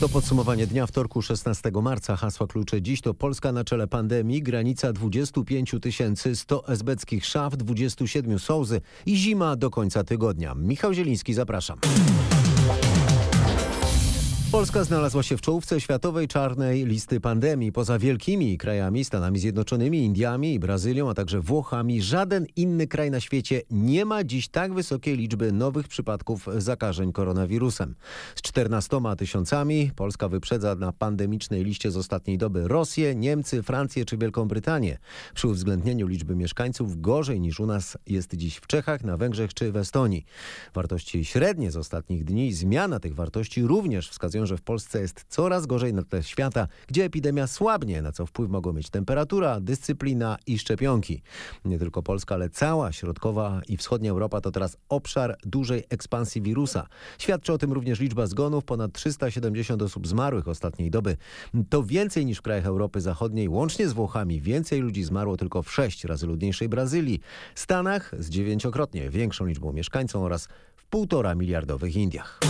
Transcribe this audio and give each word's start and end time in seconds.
To 0.00 0.08
podsumowanie 0.08 0.66
dnia 0.66 0.86
wtorku 0.86 1.22
16 1.22 1.70
marca. 1.82 2.16
Hasła 2.16 2.46
klucze 2.46 2.82
dziś 2.82 3.00
to 3.00 3.14
Polska 3.14 3.52
na 3.52 3.64
czele 3.64 3.86
pandemii, 3.86 4.42
granica 4.42 4.92
25 4.92 5.74
tysięcy, 5.82 6.36
100 6.36 6.68
esbeckich 6.68 7.26
szaf, 7.26 7.56
27 7.56 8.38
sołzy 8.38 8.80
i 9.06 9.16
zima 9.16 9.56
do 9.56 9.70
końca 9.70 10.04
tygodnia. 10.04 10.54
Michał 10.54 10.94
Zieliński, 10.94 11.34
zapraszam. 11.34 11.78
Polska 14.52 14.84
znalazła 14.84 15.22
się 15.22 15.36
w 15.36 15.40
czołówce 15.40 15.80
światowej 15.80 16.28
czarnej 16.28 16.86
listy 16.86 17.20
pandemii. 17.20 17.72
Poza 17.72 17.98
wielkimi 17.98 18.58
krajami, 18.58 19.04
Stanami 19.04 19.38
Zjednoczonymi, 19.38 20.04
Indiami 20.04 20.54
i 20.54 20.58
Brazylią, 20.58 21.10
a 21.10 21.14
także 21.14 21.40
Włochami, 21.40 22.02
żaden 22.02 22.46
inny 22.56 22.86
kraj 22.86 23.10
na 23.10 23.20
świecie 23.20 23.62
nie 23.70 24.04
ma 24.04 24.24
dziś 24.24 24.48
tak 24.48 24.74
wysokiej 24.74 25.16
liczby 25.16 25.52
nowych 25.52 25.88
przypadków 25.88 26.46
zakażeń 26.58 27.12
koronawirusem. 27.12 27.94
Z 28.34 28.42
14 28.42 29.00
tysiącami 29.18 29.90
Polska 29.96 30.28
wyprzedza 30.28 30.74
na 30.74 30.92
pandemicznej 30.92 31.64
liście 31.64 31.90
z 31.90 31.96
ostatniej 31.96 32.38
doby 32.38 32.68
Rosję, 32.68 33.14
Niemcy, 33.14 33.62
Francję 33.62 34.04
czy 34.04 34.16
Wielką 34.16 34.48
Brytanię. 34.48 34.98
Przy 35.34 35.48
uwzględnieniu 35.48 36.06
liczby 36.06 36.36
mieszkańców 36.36 37.00
gorzej 37.00 37.40
niż 37.40 37.60
u 37.60 37.66
nas 37.66 37.98
jest 38.06 38.34
dziś 38.34 38.56
w 38.56 38.66
Czechach, 38.66 39.04
na 39.04 39.16
Węgrzech 39.16 39.54
czy 39.54 39.72
w 39.72 39.76
Estonii. 39.76 40.24
Wartości 40.74 41.24
średnie 41.24 41.70
z 41.70 41.76
ostatnich 41.76 42.24
dni, 42.24 42.52
zmiana 42.52 43.00
tych 43.00 43.14
wartości 43.14 43.62
również 43.62 44.10
wskazują 44.10 44.37
że 44.46 44.56
w 44.56 44.62
Polsce 44.62 45.00
jest 45.00 45.24
coraz 45.28 45.66
gorzej 45.66 45.94
na 45.94 46.02
tle 46.02 46.22
świata, 46.22 46.68
gdzie 46.86 47.04
epidemia 47.04 47.46
słabnie, 47.46 48.02
na 48.02 48.12
co 48.12 48.26
wpływ 48.26 48.50
mogą 48.50 48.72
mieć 48.72 48.90
temperatura, 48.90 49.60
dyscyplina 49.60 50.36
i 50.46 50.58
szczepionki. 50.58 51.22
Nie 51.64 51.78
tylko 51.78 52.02
Polska, 52.02 52.34
ale 52.34 52.50
cała 52.50 52.92
środkowa 52.92 53.60
i 53.68 53.76
wschodnia 53.76 54.10
Europa 54.10 54.40
to 54.40 54.50
teraz 54.50 54.76
obszar 54.88 55.36
dużej 55.42 55.84
ekspansji 55.90 56.42
wirusa. 56.42 56.86
Świadczy 57.18 57.52
o 57.52 57.58
tym 57.58 57.72
również 57.72 58.00
liczba 58.00 58.26
zgonów, 58.26 58.64
ponad 58.64 58.92
370 58.92 59.82
osób 59.82 60.06
zmarłych 60.06 60.48
ostatniej 60.48 60.90
doby. 60.90 61.16
To 61.70 61.82
więcej 61.82 62.26
niż 62.26 62.38
w 62.38 62.42
krajach 62.42 62.66
Europy 62.66 63.00
Zachodniej, 63.00 63.48
łącznie 63.48 63.88
z 63.88 63.92
Włochami. 63.92 64.40
Więcej 64.40 64.80
ludzi 64.80 65.04
zmarło 65.04 65.36
tylko 65.36 65.62
w 65.62 65.72
sześć 65.72 66.04
razy 66.04 66.26
ludniejszej 66.26 66.68
Brazylii, 66.68 67.20
Stanach 67.54 68.14
z 68.18 68.28
dziewięciokrotnie 68.28 69.10
większą 69.10 69.46
liczbą 69.46 69.72
mieszkańców 69.72 70.22
oraz 70.22 70.48
w 70.76 70.84
półtora 70.84 71.34
miliardowych 71.34 71.96
Indiach. 71.96 72.40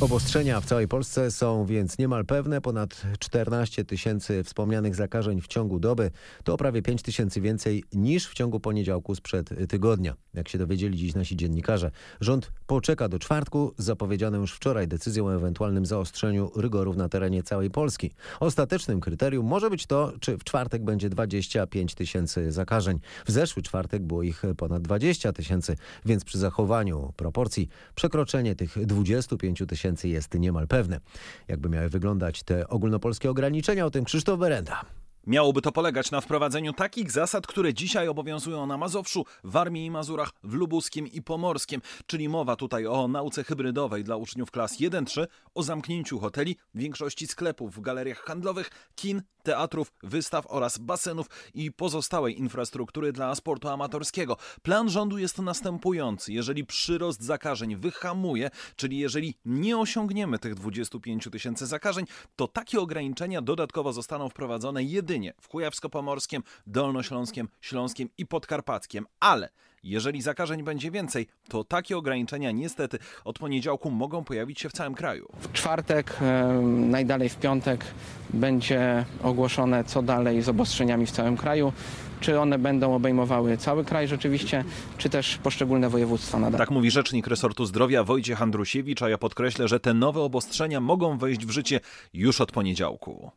Obostrzenia 0.00 0.60
w 0.60 0.64
całej 0.64 0.88
Polsce 0.88 1.30
są 1.30 1.64
więc 1.64 1.98
niemal 1.98 2.24
pewne. 2.24 2.60
Ponad 2.60 3.02
14 3.18 3.84
tysięcy 3.84 4.44
wspomnianych 4.44 4.94
zakażeń 4.94 5.40
w 5.40 5.46
ciągu 5.46 5.78
doby 5.80 6.10
to 6.44 6.56
prawie 6.56 6.82
5 6.82 7.02
tysięcy 7.02 7.40
więcej 7.40 7.84
niż 7.92 8.28
w 8.28 8.34
ciągu 8.34 8.60
poniedziałku 8.60 9.14
sprzed 9.14 9.50
tygodnia. 9.68 10.14
Jak 10.34 10.48
się 10.48 10.58
dowiedzieli 10.58 10.98
dziś 10.98 11.14
nasi 11.14 11.36
dziennikarze, 11.36 11.90
rząd 12.20 12.52
poczeka 12.66 13.08
do 13.08 13.18
czwartku 13.18 13.74
z 13.78 13.84
zapowiedzianą 13.84 14.40
już 14.40 14.52
wczoraj 14.52 14.88
decyzją 14.88 15.26
o 15.26 15.34
ewentualnym 15.34 15.86
zaostrzeniu 15.86 16.50
rygorów 16.56 16.96
na 16.96 17.08
terenie 17.08 17.42
całej 17.42 17.70
Polski. 17.70 18.10
Ostatecznym 18.40 19.00
kryterium 19.00 19.46
może 19.46 19.70
być 19.70 19.86
to, 19.86 20.12
czy 20.20 20.38
w 20.38 20.44
czwartek 20.44 20.84
będzie 20.84 21.08
25 21.08 21.94
tysięcy 21.94 22.52
zakażeń. 22.52 23.00
W 23.26 23.30
zeszły 23.30 23.62
czwartek 23.62 24.02
było 24.02 24.22
ich 24.22 24.42
ponad 24.56 24.82
20 24.82 25.32
tysięcy, 25.32 25.76
więc 26.06 26.24
przy 26.24 26.38
zachowaniu 26.38 27.12
proporcji 27.16 27.68
przekroczenie 27.94 28.54
tych 28.54 28.86
25 28.86 29.62
tysięcy 29.68 29.85
tysięcy 29.86 30.08
jest 30.08 30.34
niemal 30.34 30.68
pewne. 30.68 31.00
Jakby 31.48 31.68
miały 31.68 31.88
wyglądać 31.88 32.42
te 32.42 32.68
ogólnopolskie 32.68 33.30
ograniczenia, 33.30 33.86
o 33.86 33.90
tym 33.90 34.04
Krzysztof 34.04 34.38
Berenda. 34.38 34.84
Miałoby 35.26 35.62
to 35.62 35.72
polegać 35.72 36.10
na 36.10 36.20
wprowadzeniu 36.20 36.72
takich 36.72 37.12
zasad, 37.12 37.46
które 37.46 37.74
dzisiaj 37.74 38.08
obowiązują 38.08 38.66
na 38.66 38.76
Mazowszu, 38.76 39.24
w 39.44 39.56
Armii 39.56 39.86
i 39.86 39.90
Mazurach, 39.90 40.30
w 40.44 40.54
Lubuskim 40.54 41.06
i 41.06 41.22
Pomorskim, 41.22 41.80
czyli 42.06 42.28
mowa 42.28 42.56
tutaj 42.56 42.86
o 42.86 43.08
nauce 43.08 43.44
hybrydowej 43.44 44.04
dla 44.04 44.16
uczniów 44.16 44.50
klas 44.50 44.80
1-3, 44.80 45.26
o 45.54 45.62
zamknięciu 45.62 46.18
hoteli, 46.18 46.56
większości 46.74 47.26
sklepów, 47.26 47.80
galeriach 47.80 48.18
handlowych, 48.18 48.70
kin, 48.94 49.22
teatrów, 49.46 49.92
wystaw 50.02 50.46
oraz 50.48 50.78
basenów 50.78 51.26
i 51.54 51.72
pozostałej 51.72 52.38
infrastruktury 52.38 53.12
dla 53.12 53.34
sportu 53.34 53.68
amatorskiego. 53.68 54.36
Plan 54.62 54.88
rządu 54.88 55.18
jest 55.18 55.38
następujący. 55.38 56.32
Jeżeli 56.32 56.64
przyrost 56.64 57.22
zakażeń 57.22 57.76
wyhamuje, 57.76 58.50
czyli 58.76 58.98
jeżeli 58.98 59.34
nie 59.44 59.78
osiągniemy 59.78 60.38
tych 60.38 60.54
25 60.54 61.28
tysięcy 61.32 61.66
zakażeń, 61.66 62.04
to 62.36 62.48
takie 62.48 62.80
ograniczenia 62.80 63.42
dodatkowo 63.42 63.92
zostaną 63.92 64.28
wprowadzone 64.28 64.84
jedynie 64.84 65.34
w 65.40 65.48
Kujawsko-Pomorskiem, 65.48 66.42
Dolnośląskiem, 66.66 67.48
Śląskim 67.60 68.08
i 68.18 68.26
Podkarpackiem. 68.26 69.06
Ale 69.20 69.48
jeżeli 69.90 70.22
zakażeń 70.22 70.62
będzie 70.62 70.90
więcej, 70.90 71.26
to 71.48 71.64
takie 71.64 71.96
ograniczenia 71.96 72.50
niestety 72.50 72.98
od 73.24 73.38
poniedziałku 73.38 73.90
mogą 73.90 74.24
pojawić 74.24 74.60
się 74.60 74.68
w 74.68 74.72
całym 74.72 74.94
kraju. 74.94 75.28
W 75.40 75.52
czwartek, 75.52 76.16
najdalej 76.62 77.28
w 77.28 77.36
piątek 77.36 77.84
będzie 78.30 79.04
ogłoszone 79.22 79.84
co 79.84 80.02
dalej 80.02 80.42
z 80.42 80.48
obostrzeniami 80.48 81.06
w 81.06 81.10
całym 81.10 81.36
kraju 81.36 81.72
czy 82.20 82.40
one 82.40 82.58
będą 82.58 82.94
obejmowały 82.94 83.56
cały 83.56 83.84
kraj 83.84 84.08
rzeczywiście, 84.08 84.64
czy 84.98 85.08
też 85.08 85.38
poszczególne 85.38 85.88
województwa 85.88 86.38
nadal. 86.38 86.58
Tak 86.58 86.70
mówi 86.70 86.90
rzecznik 86.90 87.26
resortu 87.26 87.66
zdrowia 87.66 88.04
Wojciech 88.04 88.42
Andrusiewicz, 88.42 89.02
a 89.02 89.08
ja 89.08 89.18
podkreślę, 89.18 89.68
że 89.68 89.80
te 89.80 89.94
nowe 89.94 90.20
obostrzenia 90.20 90.80
mogą 90.80 91.18
wejść 91.18 91.46
w 91.46 91.50
życie 91.50 91.80
już 92.14 92.40
od 92.40 92.52
poniedziałku. 92.52 93.30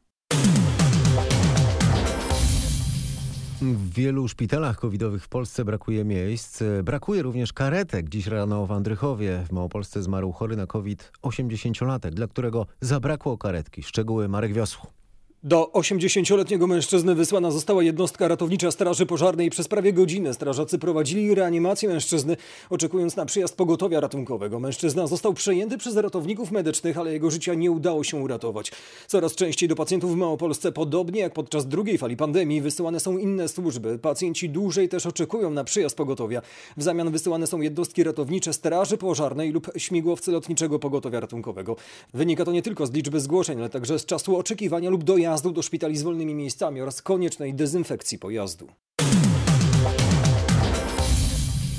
W 3.62 3.94
wielu 3.94 4.28
szpitalach 4.28 4.80
covidowych 4.80 5.24
w 5.24 5.30
Polsce 5.30 5.66
brakuje 5.66 6.06
miejsc. 6.06 6.64
Brakuje 6.84 7.22
również 7.22 7.53
karetek. 7.53 8.09
Dziś 8.09 8.28
rano 8.28 8.66
w 8.66 8.72
Andrychowie 8.72 9.44
w 9.47 9.52
Małopolsce 9.52 10.03
zmarł 10.03 10.31
chory 10.31 10.56
na 10.56 10.68
COVID 10.68 11.12
80-latek, 11.22 12.09
dla 12.09 12.28
którego 12.28 12.66
zabrakło 12.81 13.38
karetki. 13.38 13.84
Szczegóły 13.84 14.30
Marek 14.30 14.53
Wiosło. 14.53 14.98
Do 15.44 15.72
80-letniego 15.73 16.67
mężczyzny 16.67 17.16
wysłana 17.16 17.51
została 17.51 17.83
jednostka 17.83 18.27
ratownicza 18.27 18.72
Straży 18.72 19.05
Pożarnej. 19.05 19.50
Przez 19.50 19.67
prawie 19.67 19.94
godzinę 19.94 20.33
strażacy 20.33 20.79
prowadzili 20.79 21.35
reanimację 21.35 21.89
mężczyzny, 21.89 22.38
oczekując 22.69 23.16
na 23.16 23.25
przyjazd 23.25 23.55
pogotowia 23.55 23.99
ratunkowego. 23.99 24.59
Mężczyzna 24.59 25.07
został 25.07 25.33
przejęty 25.33 25.78
przez 25.78 25.95
ratowników 25.95 26.51
medycznych, 26.51 26.97
ale 26.97 27.13
jego 27.13 27.31
życia 27.31 27.53
nie 27.53 27.72
udało 27.72 28.03
się 28.03 28.17
uratować. 28.17 28.72
Coraz 29.07 29.35
częściej 29.35 29.69
do 29.69 29.75
pacjentów 29.75 30.13
w 30.13 30.16
Małopolsce, 30.16 30.72
podobnie 30.72 31.22
jak 31.22 31.33
podczas 31.33 31.67
drugiej 31.67 31.97
fali 31.97 32.17
pandemii, 32.17 32.61
wysyłane 32.61 32.99
są 32.99 33.17
inne 33.17 33.47
służby. 33.47 33.99
Pacjenci 33.99 34.49
dłużej 34.49 34.89
też 34.89 35.05
oczekują 35.05 35.49
na 35.49 35.63
przyjazd 35.63 35.97
pogotowia. 35.97 36.41
W 36.78 36.83
zamian 36.83 37.11
wysyłane 37.11 37.47
są 37.47 37.61
jednostki 37.61 38.03
ratownicze 38.03 38.53
Straży 38.53 38.97
Pożarnej 38.97 39.51
lub 39.51 39.72
śmigłowce 39.78 40.31
lotniczego 40.31 40.79
pogotowia 40.79 41.19
ratunkowego. 41.19 41.75
Wynika 42.13 42.45
to 42.45 42.51
nie 42.51 42.61
tylko 42.61 42.88
z 42.88 42.91
liczby 42.91 43.19
zgłoszeń, 43.19 43.59
ale 43.59 43.69
także 43.69 43.99
z 43.99 44.05
czasu 44.05 44.38
oczekiwania 44.38 44.89
lub 44.89 45.03
dojazdu 45.03 45.28
dojazdu 45.29 45.51
do 45.51 45.62
szpitali 45.62 45.97
z 45.97 46.03
wolnymi 46.03 46.35
miejscami 46.35 46.81
oraz 46.81 47.01
koniecznej 47.01 47.53
dezynfekcji 47.53 48.19
pojazdu. 48.19 48.67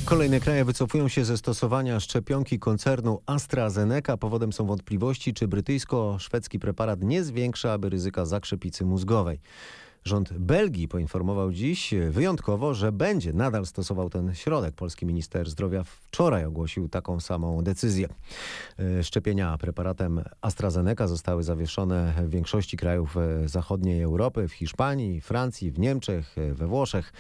Kolejne 0.04 0.40
kraje 0.40 0.64
wycofują 0.64 1.08
się 1.08 1.24
ze 1.24 1.36
stosowania 1.36 2.00
szczepionki 2.00 2.58
koncernu 2.58 3.22
AstraZeneca. 3.26 4.16
Powodem 4.16 4.52
są 4.52 4.66
wątpliwości, 4.66 5.34
czy 5.34 5.48
brytyjsko-szwedzki 5.48 6.58
preparat 6.58 7.02
nie 7.02 7.24
zwiększa 7.24 7.72
aby 7.72 7.88
ryzyka 7.88 8.24
zakrzepicy 8.24 8.84
mózgowej. 8.84 9.40
Rząd 10.04 10.32
Belgii 10.32 10.88
poinformował 10.88 11.52
dziś 11.52 11.94
wyjątkowo, 12.10 12.74
że 12.74 12.92
będzie 12.92 13.32
nadal 13.32 13.66
stosował 13.66 14.10
ten 14.10 14.34
środek. 14.34 14.74
Polski 14.74 15.06
minister 15.06 15.50
zdrowia 15.50 15.84
wczoraj 15.84 16.44
ogłosił 16.44 16.88
taką 16.88 17.20
samą 17.20 17.62
decyzję. 17.62 18.08
E, 18.78 19.04
szczepienia 19.04 19.58
preparatem 19.58 20.24
AstraZeneca 20.40 21.08
zostały 21.08 21.42
zawieszone 21.42 22.14
w 22.26 22.30
większości 22.30 22.76
krajów 22.76 23.16
e, 23.16 23.48
zachodniej 23.48 24.02
Europy, 24.02 24.48
w 24.48 24.52
Hiszpanii, 24.52 25.20
Francji, 25.20 25.70
w 25.70 25.78
Niemczech, 25.78 26.38
e, 26.38 26.54
we 26.54 26.66
Włoszech. 26.66 27.12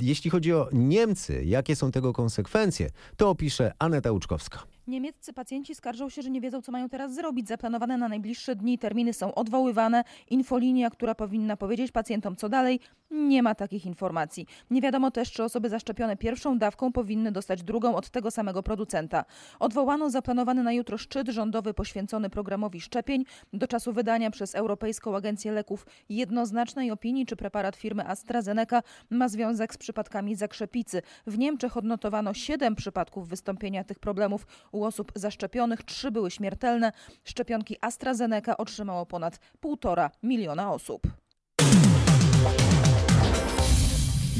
Jeśli 0.00 0.30
chodzi 0.30 0.52
o 0.52 0.68
Niemcy, 0.72 1.44
jakie 1.44 1.76
są 1.76 1.90
tego 1.90 2.12
konsekwencje, 2.12 2.90
to 3.16 3.30
opisze 3.30 3.72
Aneta 3.78 4.12
Łuczkowska. 4.12 4.77
Niemieccy 4.88 5.32
pacjenci 5.32 5.74
skarżą 5.74 6.08
się, 6.08 6.22
że 6.22 6.30
nie 6.30 6.40
wiedzą, 6.40 6.62
co 6.62 6.72
mają 6.72 6.88
teraz 6.88 7.14
zrobić. 7.14 7.48
Zaplanowane 7.48 7.96
na 7.96 8.08
najbliższe 8.08 8.56
dni 8.56 8.78
terminy 8.78 9.12
są 9.12 9.34
odwoływane. 9.34 10.04
Infolinia, 10.30 10.90
która 10.90 11.14
powinna 11.14 11.56
powiedzieć 11.56 11.92
pacjentom, 11.92 12.36
co 12.36 12.48
dalej, 12.48 12.80
nie 13.10 13.42
ma 13.42 13.54
takich 13.54 13.86
informacji. 13.86 14.46
Nie 14.70 14.80
wiadomo 14.80 15.10
też, 15.10 15.32
czy 15.32 15.44
osoby 15.44 15.68
zaszczepione 15.68 16.16
pierwszą 16.16 16.58
dawką 16.58 16.92
powinny 16.92 17.32
dostać 17.32 17.62
drugą 17.62 17.96
od 17.96 18.10
tego 18.10 18.30
samego 18.30 18.62
producenta. 18.62 19.24
Odwołano 19.58 20.10
zaplanowany 20.10 20.62
na 20.62 20.72
jutro 20.72 20.98
szczyt 20.98 21.28
rządowy 21.28 21.74
poświęcony 21.74 22.30
programowi 22.30 22.80
szczepień. 22.80 23.24
Do 23.52 23.66
czasu 23.66 23.92
wydania 23.92 24.30
przez 24.30 24.54
Europejską 24.54 25.16
Agencję 25.16 25.52
Leków 25.52 25.86
jednoznacznej 26.08 26.90
opinii, 26.90 27.26
czy 27.26 27.36
preparat 27.36 27.76
firmy 27.76 28.06
AstraZeneca 28.06 28.82
ma 29.10 29.28
związek 29.28 29.74
z 29.74 29.78
przypadkami 29.78 30.34
zakrzepicy. 30.34 31.02
W 31.26 31.38
Niemczech 31.38 31.76
odnotowano 31.76 32.34
7 32.34 32.74
przypadków 32.74 33.28
wystąpienia 33.28 33.84
tych 33.84 33.98
problemów 33.98 34.46
u 34.78 34.84
osób 34.84 35.12
zaszczepionych. 35.14 35.82
Trzy 35.82 36.10
były 36.10 36.30
śmiertelne. 36.30 36.92
Szczepionki 37.24 37.76
AstraZeneca 37.80 38.56
otrzymało 38.56 39.06
ponad 39.06 39.40
1,5 39.62 40.10
miliona 40.22 40.72
osób. 40.72 41.02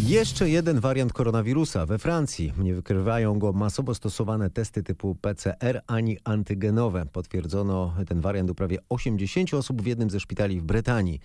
Jeszcze 0.09 0.49
jeden 0.49 0.81
wariant 0.81 1.13
koronawirusa 1.13 1.87
we 1.87 1.99
Francji. 1.99 2.53
Nie 2.59 2.75
wykrywają 2.75 3.39
go 3.39 3.53
masowo 3.53 3.95
stosowane 3.95 4.51
testy 4.51 4.83
typu 4.83 5.15
PCR 5.15 5.83
ani 5.87 6.19
antygenowe. 6.25 7.07
Potwierdzono 7.07 7.95
ten 8.09 8.21
wariant 8.21 8.51
u 8.51 8.55
prawie 8.55 8.79
80 8.89 9.55
osób 9.55 9.83
w 9.83 9.87
jednym 9.87 10.11
ze 10.11 10.21
szpitali 10.21 10.61
w 10.61 10.65
Brytanii. 10.65 11.21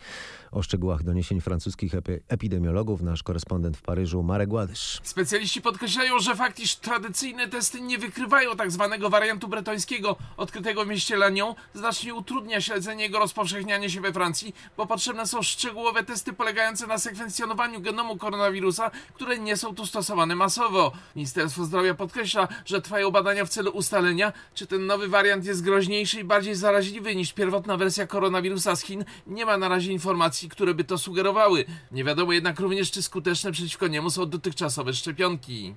O 0.52 0.62
szczegółach 0.62 1.04
doniesień 1.04 1.42
francuskich 1.42 1.96
epi 1.96 2.12
epidemiologów 2.28 3.02
nasz 3.02 3.24
korespondent 3.24 3.78
w 3.78 3.82
Paryżu 3.82 4.24
Marek 4.24 4.50
Gładysz. 4.50 5.00
Specjaliści 5.04 5.62
podkreślają, 5.62 6.20
że 6.20 6.36
fakt, 6.36 6.60
iż 6.60 6.76
tradycyjne 6.76 7.48
testy 7.48 7.82
nie 7.82 7.98
wykrywają 7.98 8.56
tak 8.56 8.72
zwanego 8.72 9.10
wariantu 9.10 9.48
bretońskiego 9.48 10.16
odkrytego 10.38 10.86
w 10.86 10.88
mieście 10.88 11.18
Lannion 11.18 11.56
znacznie 11.74 12.14
utrudnia 12.14 12.62
śledzenie 12.62 13.04
jego 13.04 13.20
rozpowszechniania 13.20 13.90
się 13.90 14.02
we 14.02 14.14
Francji, 14.14 14.56
bo 14.78 14.88
potrzebne 14.88 15.28
są 15.28 15.42
szczegółowe 15.42 16.04
testy 16.04 16.34
polegające 16.34 16.88
na 16.88 16.98
sekwencjonowaniu 16.98 17.82
genomu 17.82 18.18
koronawirusa 18.18 18.73
które 19.14 19.40
nie 19.40 19.58
są 19.58 19.76
tu 19.76 19.86
stosowane 19.86 20.36
masowo. 20.36 20.92
Ministerstwo 21.16 21.66
Zdrowia 21.66 21.94
podkreśla, 21.94 22.48
że 22.66 22.82
trwają 22.82 23.12
badania 23.12 23.46
w 23.46 23.50
celu 23.50 23.72
ustalenia, 23.72 24.34
czy 24.54 24.68
ten 24.68 24.86
nowy 24.86 25.08
wariant 25.08 25.46
jest 25.46 25.64
groźniejszy 25.64 26.20
i 26.20 26.24
bardziej 26.24 26.56
zaraźliwy 26.56 27.16
niż 27.16 27.34
pierwotna 27.34 27.78
wersja 27.78 28.08
koronawirusa 28.08 28.76
z 28.76 28.82
Chin. 28.82 29.06
Nie 29.28 29.46
ma 29.46 29.58
na 29.58 29.68
razie 29.68 29.92
informacji, 29.92 30.50
które 30.50 30.74
by 30.74 30.84
to 30.84 30.98
sugerowały. 30.98 31.66
Nie 31.92 32.04
wiadomo 32.04 32.34
jednak 32.34 32.60
również, 32.60 32.92
czy 32.92 33.02
skuteczne 33.02 33.52
przeciwko 33.52 33.88
niemu 33.88 34.10
są 34.10 34.26
dotychczasowe 34.26 34.94
szczepionki. 34.94 35.76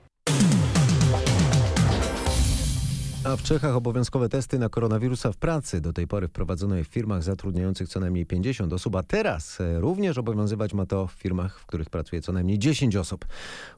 A 3.27 3.37
w 3.37 3.43
Czechach 3.43 3.77
obowiązkowe 3.77 4.29
testy 4.29 4.59
na 4.59 4.69
koronawirusa 4.69 5.33
w 5.33 5.37
pracy 5.37 5.81
do 5.81 5.93
tej 5.93 6.07
pory 6.07 6.29
wprowadzono 6.29 6.77
je 6.77 6.85
w 6.85 6.87
firmach 6.87 7.23
zatrudniających 7.23 7.89
co 7.89 8.01
najmniej 8.01 8.27
50 8.27 8.73
osób, 8.73 8.97
a 8.97 9.03
teraz 9.03 9.61
e, 9.61 9.81
również 9.81 10.19
obowiązywać 10.19 10.75
ma 10.75 10.87
to 10.87 11.07
w 11.07 11.13
firmach, 11.13 11.61
w 11.61 11.67
których 11.67 11.91
pracuje 11.91 12.23
co 12.23 12.33
najmniej 12.33 12.59
10 12.59 12.97
osób. 12.97 13.25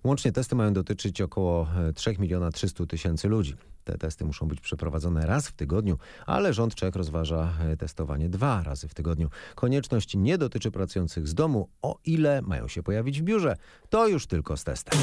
Łącznie 0.04 0.32
testy 0.32 0.56
mają 0.56 0.72
dotyczyć 0.72 1.20
około 1.20 1.68
3 1.94 2.10
e, 2.10 2.14
miliona 2.18 2.50
300 2.50 2.86
tysięcy 2.86 3.28
ludzi. 3.28 3.56
Te 3.84 3.98
testy 3.98 4.24
muszą 4.24 4.48
być 4.48 4.60
przeprowadzone 4.60 5.26
raz 5.26 5.48
w 5.48 5.52
tygodniu, 5.52 5.98
ale 6.26 6.52
rząd 6.52 6.74
Czech 6.74 6.96
rozważa 6.96 7.52
e, 7.60 7.76
testowanie 7.76 8.28
dwa 8.28 8.62
razy 8.62 8.88
w 8.88 8.94
tygodniu. 8.94 9.28
Konieczność 9.54 10.16
nie 10.16 10.38
dotyczy 10.38 10.70
pracujących 10.70 11.28
z 11.28 11.34
domu, 11.34 11.68
o 11.82 11.98
ile 12.04 12.42
mają 12.42 12.68
się 12.68 12.82
pojawić 12.82 13.20
w 13.20 13.24
biurze. 13.24 13.56
To 13.88 14.08
już 14.08 14.26
tylko 14.26 14.56
z 14.56 14.64
testem 14.64 14.98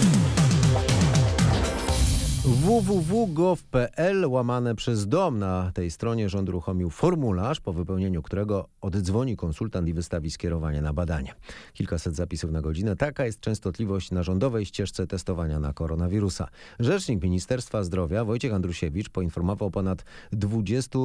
www.gov.pl 2.46 4.26
łamane 4.26 4.76
przez 4.76 5.08
dom. 5.08 5.40
Na 5.40 5.72
tej 5.74 5.92
stronie 5.92 6.30
rząd 6.30 6.50
uruchomił 6.50 6.90
formularz, 6.90 7.60
po 7.60 7.74
wypełnieniu 7.74 8.22
którego 8.22 8.68
oddzwoni 8.82 9.38
konsultant 9.38 9.88
i 9.88 9.94
wystawi 9.94 10.32
skierowanie 10.32 10.82
na 10.82 10.94
badanie. 10.94 11.34
Kilkaset 11.74 12.16
zapisów 12.16 12.52
na 12.52 12.62
godzinę. 12.62 12.96
Taka 12.96 13.26
jest 13.26 13.40
częstotliwość 13.40 14.12
na 14.12 14.24
rządowej 14.24 14.66
ścieżce 14.66 15.08
testowania 15.08 15.60
na 15.60 15.74
koronawirusa. 15.74 16.48
Rzecznik 16.80 17.24
Ministerstwa 17.24 17.84
Zdrowia 17.84 18.26
Wojciech 18.26 18.54
Andrusiewicz 18.54 19.10
poinformował 19.10 19.68
o 19.68 19.72
ponad 19.72 20.06
20 20.32 21.00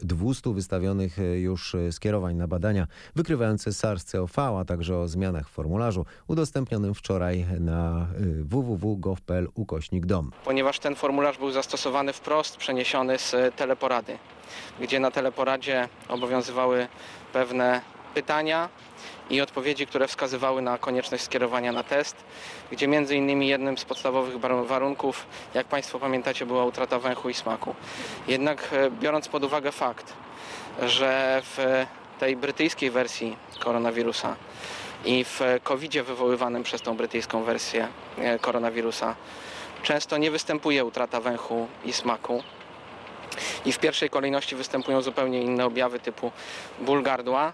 200 0.00 0.54
wystawionych 0.54 1.18
e, 1.18 1.40
już 1.40 1.74
e, 1.74 1.92
skierowań 1.92 2.36
na 2.36 2.48
badania 2.48 2.86
wykrywające 3.14 3.70
SARS-CoV, 3.70 4.60
a 4.60 4.64
także 4.64 4.98
o 4.98 5.08
zmianach 5.08 5.48
w 5.48 5.52
formularzu 5.52 6.06
udostępnionym 6.28 6.94
wczoraj 6.94 7.46
na 7.60 8.08
e, 8.40 8.44
www.gov.pl 8.44 9.48
ukośnik 9.54 10.06
dom 10.06 10.30
ponieważ 10.54 10.78
ten 10.78 10.94
formularz 10.94 11.38
był 11.38 11.50
zastosowany 11.50 12.12
wprost, 12.12 12.56
przeniesiony 12.56 13.18
z 13.18 13.56
teleporady, 13.56 14.18
gdzie 14.80 15.00
na 15.00 15.10
teleporadzie 15.10 15.88
obowiązywały 16.08 16.88
pewne 17.32 17.80
pytania 18.14 18.68
i 19.30 19.40
odpowiedzi, 19.40 19.86
które 19.86 20.08
wskazywały 20.08 20.62
na 20.62 20.78
konieczność 20.78 21.24
skierowania 21.24 21.72
na 21.72 21.82
test, 21.82 22.16
gdzie 22.72 22.88
między 22.88 23.16
innymi 23.16 23.48
jednym 23.48 23.78
z 23.78 23.84
podstawowych 23.84 24.38
warunków, 24.66 25.26
jak 25.54 25.66
Państwo 25.66 25.98
pamiętacie, 25.98 26.46
była 26.46 26.64
utrata 26.64 26.98
węchu 26.98 27.28
i 27.28 27.34
smaku. 27.34 27.74
Jednak 28.28 28.68
e, 28.72 28.90
biorąc 28.90 29.28
pod 29.28 29.44
uwagę 29.44 29.72
fakt, 29.72 30.12
że 30.82 31.42
w 31.44 31.86
tej 32.18 32.36
brytyjskiej 32.36 32.90
wersji 32.90 33.36
koronawirusa 33.60 34.36
i 35.04 35.24
w 35.24 35.40
COVID-zie 35.62 36.02
wywoływanym 36.02 36.62
przez 36.62 36.82
tą 36.82 36.96
brytyjską 36.96 37.44
wersję 37.44 37.88
e, 38.18 38.38
koronawirusa 38.38 39.14
często 39.84 40.18
nie 40.18 40.30
występuje 40.30 40.84
utrata 40.84 41.20
węchu 41.20 41.68
i 41.84 41.92
smaku. 41.92 42.42
I 43.64 43.72
w 43.72 43.78
pierwszej 43.78 44.10
kolejności 44.10 44.56
występują 44.56 45.02
zupełnie 45.02 45.42
inne 45.42 45.64
objawy 45.64 46.00
typu 46.00 46.32
ból 46.80 47.02
gardła. 47.02 47.52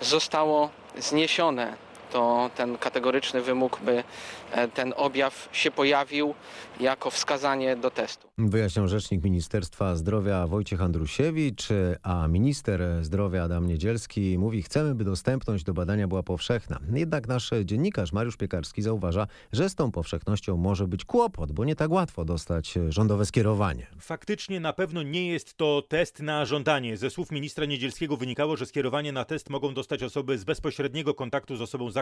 Zostało 0.00 0.70
zniesione 0.98 1.76
to 2.12 2.50
ten 2.56 2.78
kategoryczny 2.78 3.42
wymóg, 3.42 3.80
by 3.84 4.04
e, 4.52 4.68
ten 4.68 4.94
objaw 4.96 5.48
się 5.52 5.70
pojawił 5.70 6.34
jako 6.80 7.10
wskazanie 7.10 7.76
do 7.76 7.90
testu. 7.90 8.28
Wyjaśniał 8.38 8.88
rzecznik 8.88 9.24
Ministerstwa 9.24 9.96
Zdrowia 9.96 10.46
Wojciech 10.46 10.82
Andrusiewicz, 10.82 11.68
a 12.02 12.28
minister 12.28 12.80
zdrowia 13.02 13.42
Adam 13.44 13.66
Niedzielski 13.66 14.38
mówi, 14.38 14.62
chcemy, 14.62 14.94
by 14.94 15.04
dostępność 15.04 15.64
do 15.64 15.74
badania 15.74 16.08
była 16.08 16.22
powszechna. 16.22 16.80
Jednak 16.94 17.28
nasz 17.28 17.50
dziennikarz 17.64 18.12
Mariusz 18.12 18.36
Piekarski 18.36 18.82
zauważa, 18.82 19.26
że 19.52 19.68
z 19.68 19.74
tą 19.74 19.92
powszechnością 19.92 20.56
może 20.56 20.88
być 20.88 21.04
kłopot, 21.04 21.52
bo 21.52 21.64
nie 21.64 21.76
tak 21.76 21.90
łatwo 21.90 22.24
dostać 22.24 22.74
rządowe 22.88 23.26
skierowanie. 23.26 23.86
Faktycznie 23.98 24.60
na 24.60 24.72
pewno 24.72 25.02
nie 25.02 25.28
jest 25.28 25.54
to 25.54 25.82
test 25.88 26.20
na 26.20 26.44
żądanie. 26.44 26.96
Ze 26.96 27.10
słów 27.10 27.30
ministra 27.30 27.66
Niedzielskiego 27.66 28.16
wynikało, 28.16 28.56
że 28.56 28.66
skierowanie 28.66 29.12
na 29.12 29.24
test 29.24 29.50
mogą 29.50 29.74
dostać 29.74 30.02
osoby 30.02 30.38
z 30.38 30.44
bezpośredniego 30.44 31.14
kontaktu 31.14 31.56
z 31.56 31.60
osobą 31.62 31.90
zakażoną 31.90 32.01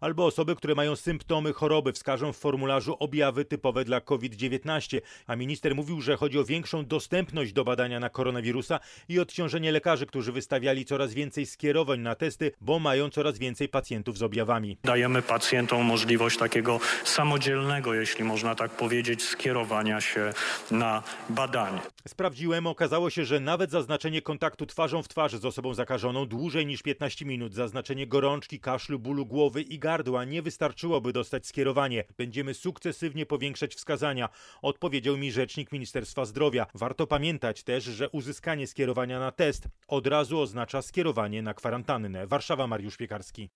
albo 0.00 0.26
osoby, 0.26 0.56
które 0.56 0.74
mają 0.74 0.96
symptomy 0.96 1.52
choroby, 1.52 1.92
wskażą 1.92 2.32
w 2.32 2.36
formularzu 2.36 2.96
objawy 2.98 3.44
typowe 3.44 3.84
dla 3.84 4.00
COVID-19, 4.00 5.00
a 5.26 5.36
minister 5.36 5.74
mówił, 5.74 6.00
że 6.00 6.16
chodzi 6.16 6.38
o 6.38 6.44
większą 6.44 6.86
dostępność 6.86 7.52
do 7.52 7.64
badania 7.64 8.00
na 8.00 8.10
koronawirusa 8.10 8.80
i 9.08 9.18
odciążenie 9.18 9.72
lekarzy, 9.72 10.06
którzy 10.06 10.32
wystawiali 10.32 10.84
coraz 10.84 11.14
więcej 11.14 11.46
skierowań 11.46 12.00
na 12.00 12.14
testy, 12.14 12.52
bo 12.60 12.78
mają 12.78 13.10
coraz 13.10 13.38
więcej 13.38 13.68
pacjentów 13.68 14.18
z 14.18 14.22
objawami. 14.22 14.78
Dajemy 14.84 15.22
pacjentom 15.22 15.86
możliwość 15.86 16.38
takiego 16.38 16.80
samodzielnego, 17.04 17.94
jeśli 17.94 18.24
można 18.24 18.54
tak 18.54 18.70
powiedzieć, 18.70 19.22
skierowania 19.22 20.00
się 20.00 20.32
na 20.70 21.02
badanie. 21.28 21.78
Sprawdziłem, 22.08 22.66
okazało 22.66 23.10
się, 23.10 23.24
że 23.24 23.40
nawet 23.40 23.70
zaznaczenie 23.70 24.22
kontaktu 24.22 24.66
twarzą 24.66 25.02
w 25.02 25.08
twarz 25.08 25.32
z 25.32 25.44
osobą 25.44 25.74
zakażoną 25.74 26.26
dłużej 26.26 26.66
niż 26.66 26.82
15 26.82 27.24
minut, 27.24 27.54
zaznaczenie 27.54 28.06
gorączki, 28.06 28.60
kaszlu, 28.60 28.98
bólu 29.08 29.26
głowy 29.26 29.62
i 29.62 29.78
gardła 29.78 30.24
nie 30.24 30.42
wystarczyłoby 30.42 31.12
dostać 31.12 31.46
skierowanie. 31.46 32.04
Będziemy 32.18 32.54
sukcesywnie 32.54 33.26
powiększać 33.26 33.74
wskazania, 33.74 34.28
odpowiedział 34.62 35.16
mi 35.16 35.32
rzecznik 35.32 35.72
Ministerstwa 35.72 36.24
Zdrowia. 36.24 36.66
Warto 36.74 37.06
pamiętać 37.06 37.62
też, 37.62 37.84
że 37.84 38.10
uzyskanie 38.10 38.66
skierowania 38.66 39.18
na 39.18 39.32
test 39.32 39.68
od 39.88 40.06
razu 40.06 40.40
oznacza 40.40 40.82
skierowanie 40.82 41.42
na 41.42 41.54
kwarantannę. 41.54 42.26
Warszawa 42.26 42.66
Mariusz 42.66 42.96
Piekarski. 42.96 43.48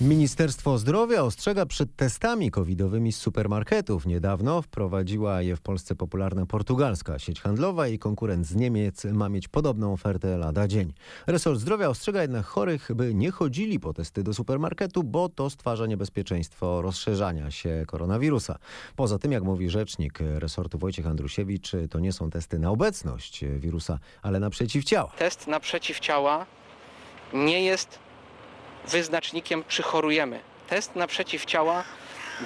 Ministerstwo 0.00 0.78
Zdrowia 0.78 1.22
ostrzega 1.22 1.66
przed 1.66 1.96
testami 1.96 2.50
covidowymi 2.50 3.12
z 3.12 3.16
supermarketów. 3.16 4.06
Niedawno 4.06 4.62
wprowadziła 4.62 5.42
je 5.42 5.56
w 5.56 5.60
Polsce 5.60 5.94
popularna 5.94 6.46
portugalska 6.46 7.18
sieć 7.18 7.40
handlowa 7.40 7.88
i 7.88 7.98
konkurent 7.98 8.46
z 8.46 8.54
Niemiec 8.54 9.04
ma 9.04 9.28
mieć 9.28 9.48
podobną 9.48 9.92
ofertę 9.92 10.38
lada 10.38 10.68
dzień. 10.68 10.92
Resort 11.26 11.60
Zdrowia 11.60 11.88
ostrzega 11.88 12.22
jednak 12.22 12.46
chorych, 12.46 12.90
by 12.94 13.14
nie 13.14 13.30
chodzili 13.30 13.80
po 13.80 13.92
testy 13.92 14.22
do 14.22 14.34
supermarketu, 14.34 15.04
bo 15.04 15.28
to 15.28 15.50
stwarza 15.50 15.86
niebezpieczeństwo 15.86 16.82
rozszerzania 16.82 17.50
się 17.50 17.84
koronawirusa. 17.86 18.58
Poza 18.96 19.18
tym, 19.18 19.32
jak 19.32 19.42
mówi 19.42 19.70
rzecznik 19.70 20.18
resortu 20.20 20.78
Wojciech 20.78 21.06
Andrusiewicz, 21.06 21.72
to 21.90 22.00
nie 22.00 22.12
są 22.12 22.30
testy 22.30 22.58
na 22.58 22.70
obecność 22.70 23.44
wirusa, 23.44 23.98
ale 24.22 24.40
na 24.40 24.50
przeciwciała. 24.50 25.10
Test 25.18 25.46
na 25.46 25.60
przeciwciała 25.60 26.46
nie 27.34 27.62
jest 27.62 28.07
wyznacznikiem, 28.88 29.64
czy 29.68 29.82
chorujemy. 29.82 30.40
Test 30.68 30.96
na 30.96 31.06
przeciwciała 31.06 31.84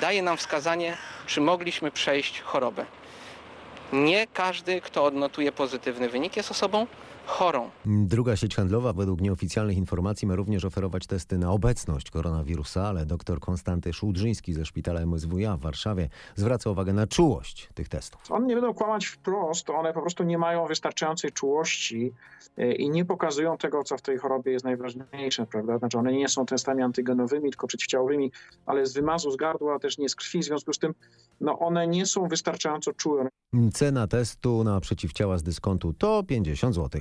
daje 0.00 0.22
nam 0.22 0.36
wskazanie, 0.36 0.96
czy 1.26 1.40
mogliśmy 1.40 1.90
przejść 1.90 2.40
chorobę. 2.40 2.86
Nie 3.92 4.26
każdy, 4.26 4.80
kto 4.80 5.04
odnotuje 5.04 5.52
pozytywny 5.52 6.08
wynik, 6.08 6.36
jest 6.36 6.50
osobą 6.50 6.86
chorą. 7.26 7.70
Druga 7.86 8.36
sieć 8.36 8.56
handlowa 8.56 8.92
według 8.92 9.20
nieoficjalnych 9.20 9.76
informacji 9.76 10.28
ma 10.28 10.34
również 10.34 10.64
oferować 10.64 11.06
testy 11.06 11.38
na 11.38 11.50
obecność 11.50 12.10
koronawirusa, 12.10 12.88
ale 12.88 13.06
dr 13.06 13.40
Konstanty 13.40 13.92
Szułdrzyński 13.92 14.52
ze 14.52 14.64
szpitala 14.64 15.00
MSWiA 15.00 15.56
w 15.56 15.60
Warszawie 15.60 16.08
zwraca 16.36 16.70
uwagę 16.70 16.92
na 16.92 17.06
czułość 17.06 17.68
tych 17.74 17.88
testów. 17.88 18.20
One 18.30 18.46
nie 18.46 18.54
będą 18.54 18.74
kłamać 18.74 19.06
wprost, 19.06 19.70
one 19.70 19.92
po 19.92 20.00
prostu 20.00 20.24
nie 20.24 20.38
mają 20.38 20.66
wystarczającej 20.66 21.32
czułości 21.32 22.12
e, 22.56 22.72
i 22.72 22.90
nie 22.90 23.04
pokazują 23.04 23.56
tego, 23.56 23.84
co 23.84 23.96
w 23.96 24.02
tej 24.02 24.18
chorobie 24.18 24.52
jest 24.52 24.64
najważniejsze, 24.64 25.46
prawda? 25.46 25.78
Znaczy 25.78 25.98
one 25.98 26.12
nie 26.12 26.28
są 26.28 26.46
testami 26.46 26.82
antygenowymi, 26.82 27.50
tylko 27.50 27.66
przeciwciałowymi, 27.66 28.32
ale 28.66 28.86
z 28.86 28.92
wymazu 28.92 29.30
z 29.30 29.36
gardła, 29.36 29.78
też 29.78 29.98
nie 29.98 30.08
z 30.08 30.16
krwi, 30.16 30.38
w 30.38 30.44
związku 30.44 30.72
z 30.72 30.78
tym 30.78 30.94
no 31.40 31.58
one 31.58 31.86
nie 31.86 32.06
są 32.06 32.28
wystarczająco 32.28 32.92
czułe. 32.92 33.28
Cena 33.72 34.06
testu 34.06 34.64
na 34.64 34.80
przeciwciała 34.80 35.38
z 35.38 35.42
dyskontu 35.42 35.92
to 35.92 36.22
50 36.22 36.74
zł. 36.74 37.00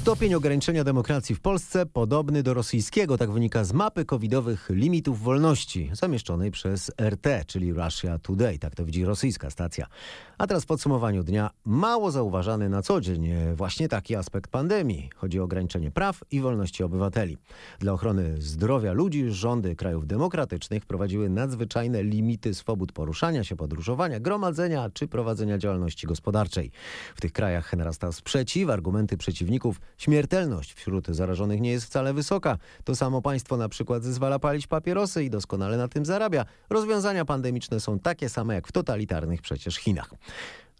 Stopień 0.00 0.34
ograniczenia 0.34 0.84
demokracji 0.84 1.34
w 1.34 1.40
Polsce 1.40 1.86
podobny 1.86 2.42
do 2.42 2.54
rosyjskiego, 2.54 3.18
tak 3.18 3.30
wynika 3.30 3.64
z 3.64 3.72
mapy 3.72 4.04
covidowych 4.04 4.70
limitów 4.70 5.22
wolności 5.22 5.90
zamieszczonej 5.92 6.50
przez 6.50 6.92
RT, 7.10 7.26
czyli 7.46 7.72
Russia 7.72 8.18
Today. 8.18 8.58
Tak 8.58 8.74
to 8.74 8.84
widzi 8.84 9.04
rosyjska 9.04 9.50
stacja. 9.50 9.86
A 10.38 10.46
teraz 10.46 10.62
w 10.62 10.66
podsumowaniu 10.66 11.22
dnia 11.22 11.50
mało 11.64 12.10
zauważany 12.10 12.68
na 12.68 12.82
co 12.82 13.00
dzień 13.00 13.28
właśnie 13.54 13.88
taki 13.88 14.16
aspekt 14.16 14.50
pandemii. 14.50 15.10
Chodzi 15.16 15.40
o 15.40 15.44
ograniczenie 15.44 15.90
praw 15.90 16.20
i 16.30 16.40
wolności 16.40 16.82
obywateli. 16.82 17.36
Dla 17.78 17.92
ochrony 17.92 18.42
zdrowia 18.42 18.92
ludzi 18.92 19.30
rządy 19.30 19.76
krajów 19.76 20.06
demokratycznych 20.06 20.82
wprowadziły 20.82 21.30
nadzwyczajne 21.30 22.02
limity 22.02 22.54
swobód 22.54 22.92
poruszania 22.92 23.44
się, 23.44 23.56
podróżowania, 23.56 24.20
gromadzenia 24.20 24.90
czy 24.90 25.08
prowadzenia 25.08 25.58
działalności 25.58 26.06
gospodarczej. 26.06 26.70
W 27.14 27.20
tych 27.20 27.32
krajach 27.32 27.76
narastał 27.76 28.12
sprzeciw, 28.12 28.70
argumenty 28.70 29.16
przeciwników 29.16 29.80
Śmiertelność 30.00 30.72
wśród 30.72 31.08
zarażonych 31.08 31.60
nie 31.60 31.70
jest 31.70 31.86
wcale 31.86 32.14
wysoka. 32.14 32.58
To 32.84 32.96
samo 32.96 33.22
państwo 33.22 33.56
na 33.56 33.68
przykład 33.68 34.04
zezwala 34.04 34.38
palić 34.38 34.66
papierosy 34.66 35.24
i 35.24 35.30
doskonale 35.30 35.76
na 35.76 35.88
tym 35.88 36.04
zarabia. 36.04 36.44
Rozwiązania 36.70 37.24
pandemiczne 37.24 37.80
są 37.80 37.98
takie 37.98 38.28
same 38.28 38.54
jak 38.54 38.68
w 38.68 38.72
totalitarnych 38.72 39.42
przecież 39.42 39.76
Chinach. 39.76 40.14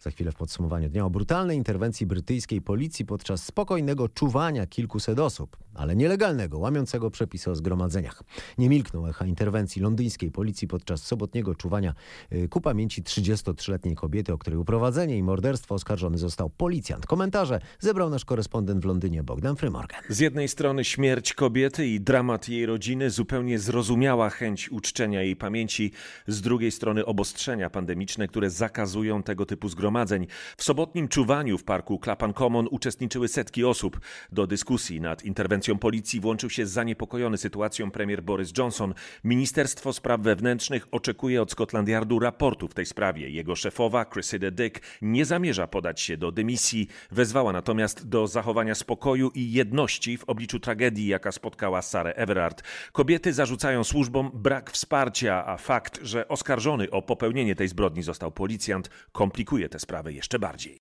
Za 0.00 0.10
chwilę 0.10 0.32
w 0.32 0.34
podsumowaniu 0.34 0.88
dnia 0.88 1.04
o 1.04 1.10
brutalnej 1.10 1.56
interwencji 1.56 2.06
brytyjskiej 2.06 2.62
policji 2.62 3.04
podczas 3.04 3.44
spokojnego 3.44 4.08
czuwania 4.08 4.66
kilkuset 4.66 5.18
osób, 5.18 5.56
ale 5.80 5.96
nielegalnego, 5.96 6.58
łamiącego 6.58 7.10
przepisy 7.10 7.50
o 7.50 7.54
zgromadzeniach. 7.54 8.22
Nie 8.58 8.68
milkną 8.68 9.06
echa 9.06 9.26
interwencji 9.26 9.82
londyńskiej 9.82 10.30
policji 10.30 10.68
podczas 10.68 11.02
sobotniego 11.02 11.54
czuwania 11.54 11.94
y, 12.32 12.48
ku 12.48 12.60
pamięci 12.60 13.02
33-letniej 13.02 13.94
kobiety, 13.94 14.32
o 14.32 14.38
której 14.38 14.58
uprowadzenie 14.58 15.18
i 15.18 15.22
morderstwo 15.22 15.74
oskarżony 15.74 16.18
został 16.18 16.50
policjant. 16.50 17.06
Komentarze 17.06 17.60
zebrał 17.78 18.10
nasz 18.10 18.24
korespondent 18.24 18.82
w 18.82 18.84
Londynie 18.84 19.22
Bogdan 19.22 19.56
Frymorgan. 19.56 20.02
Z 20.08 20.18
jednej 20.18 20.48
strony 20.48 20.84
śmierć 20.84 21.34
kobiety 21.34 21.86
i 21.86 22.00
dramat 22.00 22.48
jej 22.48 22.66
rodziny, 22.66 23.10
zupełnie 23.10 23.58
zrozumiała 23.58 24.30
chęć 24.30 24.70
uczczenia 24.70 25.22
jej 25.22 25.36
pamięci, 25.36 25.92
z 26.26 26.40
drugiej 26.40 26.70
strony 26.70 27.06
obostrzenia 27.06 27.70
pandemiczne, 27.70 28.28
które 28.28 28.50
zakazują 28.50 29.22
tego 29.22 29.46
typu 29.46 29.68
zgromadzeń. 29.68 30.26
W 30.56 30.64
sobotnim 30.64 31.08
czuwaniu 31.08 31.58
w 31.58 31.64
parku 31.64 32.00
Clapham 32.04 32.34
Common 32.34 32.68
uczestniczyły 32.70 33.28
setki 33.28 33.64
osób. 33.64 34.00
Do 34.32 34.46
dyskusji 34.46 35.00
nad 35.00 35.24
interwencją 35.24 35.69
policji 35.78 36.20
włączył 36.20 36.50
się 36.50 36.66
zaniepokojony 36.66 37.38
sytuacją 37.38 37.90
premier 37.90 38.22
Boris 38.22 38.52
Johnson. 38.58 38.94
Ministerstwo 39.24 39.92
Spraw 39.92 40.20
Wewnętrznych 40.20 40.88
oczekuje 40.90 41.42
od 41.42 41.52
Scotland 41.52 41.88
Yardu 41.88 42.18
raportu 42.18 42.68
w 42.68 42.74
tej 42.74 42.86
sprawie. 42.86 43.30
Jego 43.30 43.56
szefowa, 43.56 44.04
Cressida 44.04 44.50
Dick, 44.50 44.80
nie 45.02 45.24
zamierza 45.24 45.66
podać 45.66 46.00
się 46.00 46.16
do 46.16 46.32
dymisji. 46.32 46.88
Wezwała 47.10 47.52
natomiast 47.52 48.08
do 48.08 48.26
zachowania 48.26 48.74
spokoju 48.74 49.30
i 49.34 49.52
jedności 49.52 50.18
w 50.18 50.24
obliczu 50.24 50.60
tragedii, 50.60 51.06
jaka 51.06 51.32
spotkała 51.32 51.82
Sarę 51.82 52.14
Everard. 52.14 52.62
Kobiety 52.92 53.32
zarzucają 53.32 53.84
służbom 53.84 54.30
brak 54.34 54.70
wsparcia, 54.70 55.46
a 55.46 55.56
fakt, 55.56 56.00
że 56.02 56.28
oskarżony 56.28 56.90
o 56.90 57.02
popełnienie 57.02 57.56
tej 57.56 57.68
zbrodni 57.68 58.02
został 58.02 58.32
policjant, 58.32 58.90
komplikuje 59.12 59.68
tę 59.68 59.78
sprawę 59.78 60.12
jeszcze 60.12 60.38
bardziej. 60.38 60.80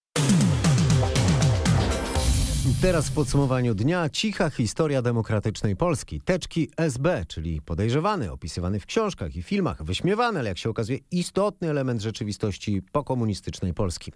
Teraz 2.82 3.10
w 3.10 3.14
podsumowaniu 3.14 3.76
dnia 3.76 4.10
cicha 4.10 4.50
historia 4.50 5.02
demokratycznej 5.02 5.76
Polski. 5.76 6.22
Teczki 6.22 6.70
SB, 6.78 7.26
czyli 7.28 7.62
podejrzewany, 7.62 8.32
opisywany 8.32 8.80
w 8.80 8.86
książkach 8.86 9.36
i 9.36 9.44
filmach, 9.44 9.84
wyśmiewany, 9.84 10.40
ale 10.40 10.50
jak 10.50 10.58
się 10.58 10.70
okazuje 10.70 11.00
istotny 11.12 11.70
element 11.70 12.02
rzeczywistości 12.02 12.82
pokomunistycznej 12.92 13.74
Polski. 13.74 14.12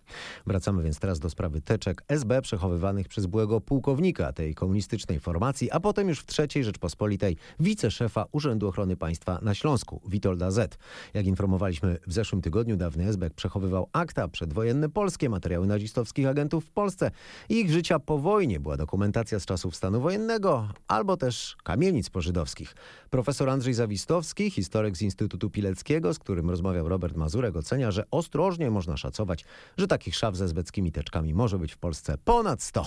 Wracamy 0.48 0.84
więc 0.84 1.00
teraz 1.00 1.20
do 1.20 1.30
sprawy 1.30 1.62
teczek 1.62 2.04
SB 2.08 2.42
przechowywanych 2.42 3.08
przez 3.08 3.26
byłego 3.26 3.62
pułkownika 3.62 4.34
tej 4.34 4.56
komunistycznej 4.56 5.20
formacji, 5.20 5.72
a 5.72 5.80
potem 5.80 6.10
już 6.10 6.20
w 6.20 6.40
III 6.40 6.64
Rzeczpospolitej 6.64 7.38
wiceszefa 7.60 8.26
Urzędu 8.32 8.68
Ochrony 8.68 8.96
Państwa 8.96 9.40
na 9.42 9.54
Śląsku, 9.54 10.02
Witolda 10.08 10.52
Z. 10.52 10.78
Jak 11.14 11.26
informowaliśmy 11.26 11.98
w 12.08 12.14
zeszłym 12.14 12.42
tygodniu, 12.42 12.78
dawny 12.78 13.08
SB 13.08 13.30
przechowywał 13.30 13.90
akta 13.94 14.28
przedwojenne 14.28 14.90
polskie, 14.90 15.30
materiały 15.30 15.68
nazistowskich 15.68 16.28
agentów 16.28 16.66
w 16.66 16.72
Polsce 16.72 17.12
i 17.50 17.60
ich 17.60 17.72
życia 17.72 18.00
po 18.00 18.18
wojnie 18.18 18.53
wojnie 18.54 18.64
była 18.64 18.78
dokumentacja 18.78 19.40
z 19.40 19.46
czasów 19.46 19.76
stanu 19.76 20.02
wojennego 20.02 20.70
albo 20.88 21.18
też 21.18 21.56
kamienic 21.64 22.10
pożydowskich. 22.10 22.76
Profesor 23.10 23.50
Andrzej 23.50 23.74
Zawistowski, 23.74 24.52
historyk 24.52 24.98
z 24.98 25.02
Instytutu 25.02 25.50
Pileckiego, 25.50 26.14
z 26.14 26.20
którym 26.20 26.50
rozmawiał 26.50 26.90
Robert 26.90 27.16
Mazurek, 27.16 27.56
ocenia, 27.56 27.92
że 27.92 28.04
ostrożnie 28.12 28.72
można 28.72 28.98
szacować, 28.98 29.46
że 29.78 29.88
takich 29.88 30.16
szaf 30.16 30.36
ze 30.36 30.48
zbeckimi 30.48 30.92
teczkami 30.92 31.34
może 31.34 31.60
być 31.60 31.74
w 31.74 31.78
Polsce 31.78 32.18
ponad 32.26 32.62
100. 32.62 32.86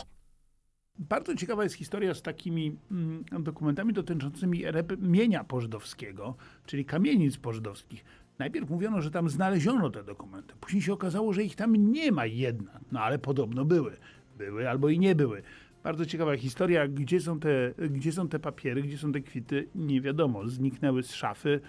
Bardzo 0.98 1.34
ciekawa 1.34 1.64
jest 1.64 1.74
historia 1.74 2.14
z 2.14 2.22
takimi 2.22 2.76
mm, 2.90 3.24
dokumentami 3.40 3.92
dotyczącymi 3.92 4.64
mienia 4.98 5.44
pożydowskiego, 5.44 6.34
czyli 6.66 6.84
kamienic 6.84 7.36
pożydowskich. 7.36 8.04
Najpierw 8.38 8.70
mówiono, 8.70 9.02
że 9.02 9.10
tam 9.10 9.28
znaleziono 9.28 9.90
te 9.90 10.04
dokumenty. 10.04 10.54
Później 10.60 10.82
się 10.82 10.92
okazało, 10.92 11.32
że 11.32 11.44
ich 11.44 11.56
tam 11.56 11.76
nie 11.76 12.12
ma 12.12 12.26
jedna, 12.26 12.80
no 12.92 13.00
ale 13.00 13.18
podobno 13.18 13.64
były 13.64 13.96
były 14.36 14.70
albo 14.70 14.88
i 14.88 14.98
nie 14.98 15.14
były. 15.14 15.42
Bardzo 15.82 16.06
ciekawa 16.06 16.36
historia, 16.36 16.88
gdzie 16.88 17.20
są, 17.20 17.40
te, 17.40 17.74
gdzie 17.90 18.12
są 18.12 18.28
te 18.28 18.38
papiery, 18.38 18.82
gdzie 18.82 18.98
są 18.98 19.12
te 19.12 19.20
kwity, 19.20 19.68
nie 19.74 20.00
wiadomo. 20.00 20.48
Zniknęły 20.48 21.02
z 21.02 21.14
szafy. 21.14 21.60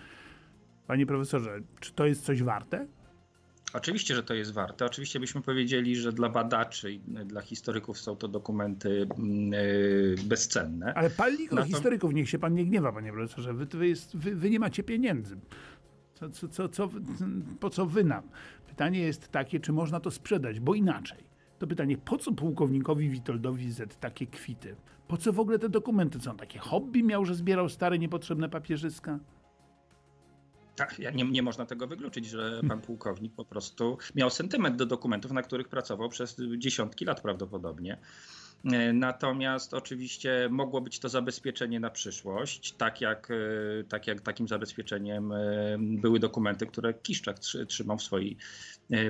Panie 0.88 1.06
profesorze, 1.06 1.60
czy 1.80 1.94
to 1.94 2.06
jest 2.06 2.26
coś 2.26 2.44
warte? 2.44 2.88
Oczywiście, 3.74 4.16
że 4.16 4.24
to 4.24 4.34
jest 4.34 4.54
warte. 4.54 4.86
Oczywiście 4.86 5.20
byśmy 5.20 5.42
powiedzieli, 5.42 5.96
że 5.96 6.12
dla 6.12 6.30
badaczy 6.30 6.92
i 6.92 7.00
dla 7.26 7.42
historyków 7.42 8.00
są 8.00 8.16
to 8.16 8.28
dokumenty 8.28 9.08
yy, 9.52 10.16
bezcenne. 10.24 10.94
Ale 10.94 11.10
pali 11.10 11.48
no 11.52 11.64
historyków, 11.64 12.14
niech 12.14 12.30
się 12.30 12.40
pan 12.40 12.54
nie 12.54 12.66
gniewa, 12.66 12.92
panie 12.92 13.12
profesorze. 13.12 13.54
Wy, 13.54 13.66
wy, 13.66 13.88
jest, 13.88 14.18
wy, 14.18 14.36
wy 14.36 14.50
nie 14.50 14.60
macie 14.60 14.84
pieniędzy. 14.84 15.38
Co, 16.14 16.50
co, 16.50 16.70
co, 16.70 16.90
po 17.60 17.70
co 17.70 17.86
wy 17.86 18.04
nam? 18.04 18.24
Pytanie 18.68 19.00
jest 19.00 19.28
takie, 19.28 19.60
czy 19.60 19.74
można 19.74 20.00
to 20.00 20.12
sprzedać, 20.12 20.60
bo 20.60 20.76
inaczej 20.76 21.27
to 21.60 21.68
pytanie, 21.68 21.98
po 21.98 22.18
co 22.18 22.32
pułkownikowi 22.32 23.10
Witoldowi 23.10 23.72
Z 23.72 23.98
takie 24.00 24.28
kwity? 24.28 24.76
Po 25.08 25.18
co 25.18 25.34
w 25.34 25.40
ogóle 25.40 25.60
te 25.60 25.70
dokumenty? 25.70 26.20
Co 26.20 26.32
on 26.32 26.38
takie 26.38 26.60
hobby 26.60 27.04
miał, 27.04 27.26
że 27.26 27.36
zbierał 27.36 27.70
stare, 27.70 28.00
niepotrzebne 28.00 28.50
papierzyska? 28.50 29.20
Tak, 30.76 31.00
nie, 31.00 31.24
nie 31.24 31.42
można 31.42 31.66
tego 31.66 31.88
wykluczyć, 31.88 32.26
że 32.26 32.62
pan 32.68 32.82
pułkownik 32.82 33.34
po 33.34 33.46
prostu 33.46 33.98
miał 34.16 34.30
sentyment 34.30 34.76
do 34.76 34.86
dokumentów, 34.86 35.32
na 35.32 35.42
których 35.42 35.68
pracował 35.68 36.10
przez 36.10 36.42
dziesiątki 36.58 37.06
lat 37.06 37.22
prawdopodobnie. 37.22 37.98
E, 38.66 38.94
natomiast 38.94 39.74
oczywiście 39.74 40.48
mogło 40.52 40.82
być 40.82 41.00
to 41.00 41.10
zabezpieczenie 41.10 41.80
na 41.80 41.90
przyszłość, 41.90 42.74
tak 42.74 43.02
jak, 43.02 43.32
e, 43.32 43.84
tak 43.84 44.08
jak 44.08 44.22
takim 44.22 44.48
zabezpieczeniem 44.48 45.32
e, 45.32 45.38
były 45.80 46.20
dokumenty, 46.20 46.66
które 46.66 46.94
Kiszczak 46.94 47.40
trzymał 47.68 47.98
w 47.98 48.04
swojej, 48.04 48.38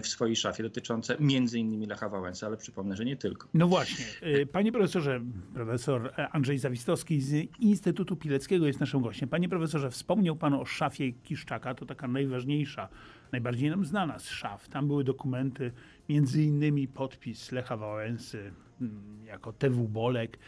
w 0.02 0.08
swojej 0.08 0.36
szafie 0.36 0.64
dotyczące 0.64 1.18
między 1.20 1.60
innymi 1.60 1.86
Lecha 1.86 2.10
Wałęsy, 2.10 2.46
ale 2.46 2.58
przypomnę, 2.58 2.96
że 2.96 3.06
nie 3.06 3.18
tylko. 3.18 3.48
No 3.54 3.68
właśnie. 3.68 4.06
Panie 4.52 4.72
profesorze, 4.72 5.22
profesor 5.54 6.14
Andrzej 6.32 6.58
Zawistowski 6.58 7.22
z 7.22 7.60
Instytutu 7.60 8.16
Pileckiego 8.16 8.68
jest 8.68 8.80
naszym 8.80 9.02
gościem. 9.02 9.30
Panie 9.30 9.50
profesorze, 9.50 9.92
wspomniał 9.92 10.36
pan 10.36 10.54
o 10.54 10.66
szafie 10.66 11.12
Kiszczaka, 11.14 11.76
to 11.76 11.86
taka 11.86 12.08
najważniejsza, 12.08 12.90
najbardziej 13.32 13.70
nam 13.70 13.86
znana 13.86 14.20
z 14.20 14.30
szaf. 14.30 14.70
Tam 14.70 14.88
były 14.88 15.04
dokumenty, 15.04 15.72
między 16.10 16.44
innymi 16.44 16.88
podpis 16.88 17.52
Lecha 17.52 17.78
Wałęsy, 17.78 18.52
Mm, 18.82 19.26
jako 19.26 19.54
TW 19.54 19.88
Bolek. 19.88 20.40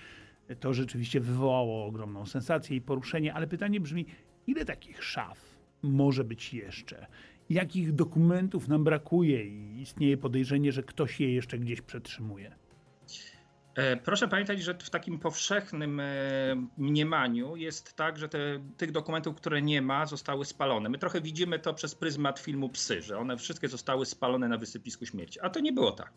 To 0.60 0.74
rzeczywiście 0.74 1.20
wywołało 1.20 1.86
ogromną 1.86 2.26
sensację 2.26 2.78
i 2.78 2.82
poruszenie, 2.82 3.34
ale 3.34 3.48
pytanie 3.48 3.80
brzmi, 3.80 4.06
ile 4.48 4.66
takich 4.66 5.04
szaf 5.04 5.58
może 5.82 6.24
być 6.24 6.54
jeszcze? 6.54 7.08
Jakich 7.50 7.94
dokumentów 7.94 8.68
nam 8.68 8.84
brakuje 8.84 9.46
i 9.46 9.82
istnieje 9.82 10.18
podejrzenie, 10.18 10.72
że 10.72 10.84
ktoś 10.84 11.20
je 11.20 11.34
jeszcze 11.34 11.60
gdzieś 11.60 11.82
przetrzymuje? 11.82 12.56
E, 13.80 13.98
proszę 13.98 14.28
pamiętać, 14.28 14.64
że 14.64 14.74
w 14.74 14.90
takim 14.90 15.20
powszechnym 15.20 16.00
e, 16.00 16.06
mniemaniu 16.78 17.56
jest 17.56 17.94
tak, 17.94 18.18
że 18.18 18.30
te, 18.30 18.40
tych 18.78 18.92
dokumentów, 18.92 19.36
które 19.36 19.62
nie 19.62 19.82
ma, 19.82 20.06
zostały 20.06 20.46
spalone. 20.46 20.90
My 20.90 20.98
trochę 20.98 21.22
widzimy 21.22 21.60
to 21.60 21.74
przez 21.74 21.96
pryzmat 21.96 22.40
filmu 22.40 22.70
Psy, 22.70 23.02
że 23.02 23.18
one 23.18 23.38
wszystkie 23.38 23.68
zostały 23.68 24.06
spalone 24.06 24.48
na 24.48 24.58
wysypisku 24.58 25.06
śmierci. 25.06 25.40
A 25.42 25.50
to 25.50 25.60
nie 25.60 25.74
było 25.74 25.92
tak. 25.92 26.12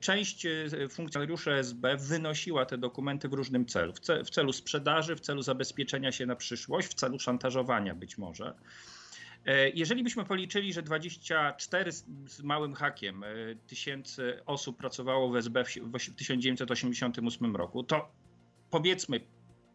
Część 0.00 0.46
e, 0.46 0.88
funkcjonariuszy 0.88 1.52
SB 1.52 1.96
wynosiła 1.96 2.66
te 2.66 2.78
dokumenty 2.78 3.28
w 3.28 3.32
różnym 3.32 3.66
celu. 3.66 3.92
W 4.24 4.30
celu 4.30 4.52
sprzedaży, 4.52 5.16
w 5.16 5.20
celu 5.20 5.42
zabezpieczenia 5.42 6.12
się 6.12 6.26
na 6.26 6.36
przyszłość, 6.36 6.88
w 6.88 6.94
celu 6.94 7.18
szantażowania 7.18 7.94
być 7.94 8.18
może. 8.18 8.54
E, 9.46 9.68
jeżeli 9.70 10.02
byśmy 10.02 10.24
policzyli, 10.24 10.72
że 10.72 10.82
24 10.82 11.92
z 12.26 12.42
małym 12.42 12.74
hakiem 12.74 13.24
e, 13.24 13.26
tysięcy 13.66 14.40
osób 14.46 14.76
pracowało 14.76 15.30
w 15.30 15.36
SB 15.36 15.64
w 15.64 16.14
1988 16.16 17.56
roku, 17.56 17.84
to 17.84 18.08
powiedzmy 18.70 19.20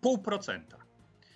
pół 0.01 0.17
procenta 0.17 0.77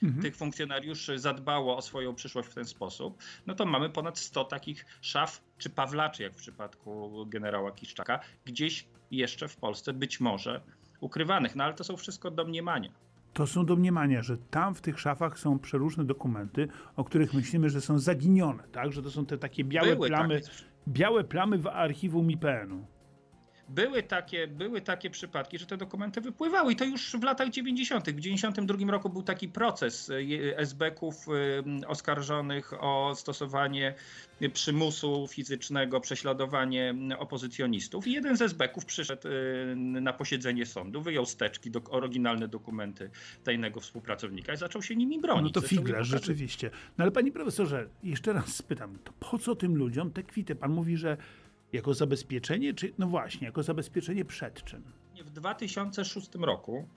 mhm. 0.04 0.22
tych 0.22 0.36
funkcjonariuszy 0.36 1.20
zadbało 1.20 1.78
o 1.78 1.82
swoją 1.82 2.16
przyszłość 2.16 2.50
w 2.50 2.54
ten 2.54 2.66
sposób, 2.66 3.24
no 3.46 3.56
to 3.56 3.66
mamy 3.66 3.90
ponad 3.90 4.20
100 4.20 4.44
takich 4.46 4.86
szaf 5.02 5.44
czy 5.58 5.70
pawlaczy, 5.70 6.24
jak 6.24 6.34
w 6.34 6.38
przypadku 6.38 7.26
generała 7.26 7.72
Kiszczaka, 7.72 8.20
gdzieś 8.46 8.88
jeszcze 9.12 9.48
w 9.48 9.58
Polsce 9.58 9.94
być 9.94 10.20
może 10.20 10.62
ukrywanych. 11.00 11.56
No 11.56 11.64
ale 11.64 11.74
to 11.74 11.84
są 11.84 11.98
wszystko 11.98 12.32
domniemania. 12.32 12.90
To 13.36 13.48
są 13.48 13.66
domniemania, 13.66 14.22
że 14.22 14.38
tam 14.38 14.76
w 14.76 14.82
tych 14.82 15.00
szafach 15.00 15.40
są 15.40 15.60
przeróżne 15.60 16.06
dokumenty, 16.06 16.68
o 16.96 17.04
których 17.04 17.34
myślimy, 17.34 17.70
że 17.70 17.82
są 17.82 18.00
zaginione, 18.00 18.64
tak? 18.72 18.92
Że 18.92 19.02
to 19.02 19.12
są 19.12 19.26
te 19.26 19.38
takie 19.38 19.64
białe 19.64 19.96
Były 19.96 20.08
plamy, 20.08 20.42
takie. 20.42 20.54
białe 20.88 21.24
plamy 21.24 21.58
w 21.58 21.68
archiwum 21.68 22.32
IPN-u. 22.32 22.86
Były 23.70 24.04
takie, 24.04 24.48
były 24.48 24.82
takie 24.82 25.10
przypadki, 25.10 25.60
że 25.60 25.66
te 25.66 25.78
dokumenty 25.78 26.22
wypływały 26.22 26.74
i 26.74 26.76
to 26.76 26.86
już 26.86 27.16
w 27.16 27.24
latach 27.24 27.50
90. 27.50 28.10
W 28.10 28.20
92 28.20 28.92
roku 28.92 29.10
był 29.10 29.24
taki 29.24 29.48
proces 29.48 30.10
e, 30.10 30.58
SB-ków 30.58 31.16
e, 31.84 31.88
oskarżonych 31.88 32.74
o 32.84 33.16
stosowanie 33.16 33.94
przymusu 34.54 35.28
fizycznego, 35.28 36.00
prześladowanie 36.00 36.96
opozycjonistów 37.18 38.08
i 38.08 38.12
jeden 38.12 38.38
z 38.38 38.42
SB-ków 38.42 38.86
przyszedł 38.86 39.28
na 39.76 40.14
posiedzenie 40.14 40.66
sądu, 40.66 41.02
wyjął 41.02 41.26
steczki, 41.26 41.72
do, 41.72 41.82
oryginalne 41.90 42.48
dokumenty 42.48 43.10
tajnego 43.44 43.80
współpracownika 43.80 44.54
i 44.54 44.58
zaczął 44.58 44.82
się 44.82 44.96
nimi 44.96 45.22
bronić. 45.22 45.56
No 45.56 45.62
to 45.62 45.68
figla, 45.68 46.04
rzeczywiście. 46.04 46.70
No 46.98 47.04
ale 47.04 47.12
panie 47.12 47.32
profesorze, 47.32 47.88
jeszcze 48.04 48.34
raz 48.34 48.56
spytam, 48.56 48.98
to 49.04 49.14
po 49.20 49.40
co 49.40 49.56
tym 49.56 49.76
ludziom 49.76 50.12
te 50.12 50.24
kwity? 50.24 50.56
Pan 50.56 50.72
mówi, 50.72 50.98
że 50.98 51.18
jako 51.76 51.94
zabezpieczenie, 51.94 52.74
czy 52.74 52.94
no 52.98 53.08
właśnie, 53.08 53.48
jako 53.48 53.64
zabezpieczenie 53.64 54.26
przed 54.26 54.64
czym? 54.64 54.84
W 55.26 55.30
2006 55.30 56.30
roku 56.36 56.88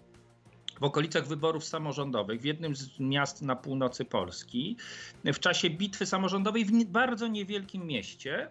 w 0.80 0.82
okolicach 0.82 1.26
wyborów 1.26 1.64
samorządowych 1.64 2.40
w 2.40 2.44
jednym 2.44 2.76
z 2.76 3.00
miast 3.00 3.42
na 3.42 3.56
północy 3.56 4.04
Polski, 4.04 4.76
w 5.25 5.38
czasie 5.38 5.70
bitwy 5.70 6.06
samorządowej 6.06 6.64
w 6.64 6.85
bardzo 6.85 7.26
niewielkim 7.26 7.87
mieście, 7.87 8.50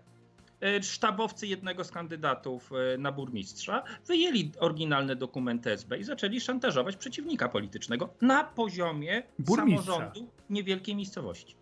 e, 0.62 0.84
sztabowcy 0.84 1.48
jednego 1.48 1.84
z 1.84 1.92
kandydatów 1.92 2.72
e, 2.72 2.98
na 2.98 3.12
burmistrza 3.12 3.84
wyjęli 4.08 4.52
oryginalne 4.60 5.16
dokumenty 5.16 5.72
SB 5.72 5.98
i 5.98 6.04
zaczęli 6.04 6.42
szantażować 6.42 6.96
przeciwnika 6.96 7.50
politycznego 7.50 8.10
na 8.22 8.44
poziomie 8.44 9.24
Burmistrza. 9.40 9.94
samorządu 9.94 10.32
niewielkiej 10.50 10.96
miejscowości. 10.96 11.56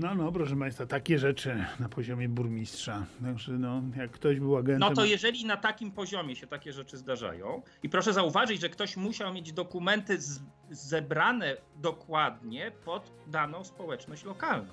No, 0.00 0.14
no, 0.14 0.32
proszę 0.32 0.56
Państwa, 0.56 0.86
takie 0.86 1.18
rzeczy 1.18 1.64
na 1.80 1.88
poziomie 1.88 2.28
burmistrza. 2.28 3.06
Także 3.22 3.52
no, 3.52 3.82
jak 3.96 4.10
ktoś 4.10 4.40
był 4.40 4.56
agentem... 4.56 4.88
No 4.88 4.94
to 4.94 5.04
jeżeli 5.04 5.44
na 5.44 5.56
takim 5.56 5.90
poziomie 5.90 6.36
się 6.36 6.46
takie 6.46 6.72
rzeczy 6.72 6.96
zdarzają, 6.96 7.62
i 7.82 7.88
proszę 7.88 8.12
zauważyć, 8.12 8.60
że 8.60 8.68
ktoś 8.68 8.96
musiał 8.96 9.34
mieć 9.34 9.52
dokumenty 9.52 10.20
z, 10.20 10.40
zebrane 10.70 11.56
dokładnie 11.76 12.72
pod 12.84 13.12
daną 13.26 13.64
społeczność 13.64 14.24
lokalną. 14.24 14.72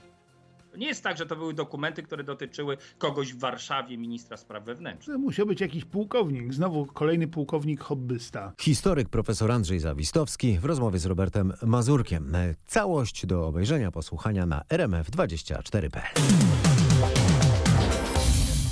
To 0.76 0.80
nie 0.80 0.88
jest 0.88 1.04
tak, 1.04 1.18
że 1.18 1.26
to 1.26 1.36
były 1.36 1.54
dokumenty, 1.54 2.04
które 2.04 2.24
dotyczyły 2.24 2.78
kogoś 2.98 3.34
w 3.34 3.40
Warszawie, 3.40 3.98
ministra 3.98 4.38
spraw 4.38 4.64
wewnętrznych. 4.64 5.16
To 5.16 5.20
musiał 5.20 5.46
być 5.46 5.62
jakiś 5.62 5.86
pułkownik, 5.86 6.54
znowu 6.54 6.86
kolejny 6.86 7.28
pułkownik 7.28 7.82
hobbysta. 7.82 8.54
Historyk 8.62 9.10
profesor 9.10 9.52
Andrzej 9.52 9.80
Zawistowski 9.80 10.60
w 10.60 10.66
rozmowie 10.66 11.00
z 11.00 11.06
Robertem 11.06 11.54
Mazurkiem. 11.66 12.34
Całość 12.68 13.26
do 13.26 13.48
obejrzenia, 13.48 13.92
posłuchania 13.92 14.46
na 14.46 14.62
rmf24.pl. 14.70 16.65